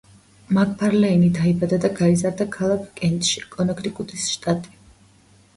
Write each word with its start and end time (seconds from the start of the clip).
მაკფარლეინი 0.57 1.27
დაიბადა 1.35 1.79
და 1.83 1.91
გაიზარდა 2.01 2.47
ქალაქ 2.57 2.89
კენტში, 3.03 3.45
კონექტიკუტის 3.57 4.29
შტატი. 4.35 4.75